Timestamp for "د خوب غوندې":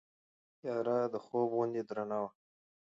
1.13-1.81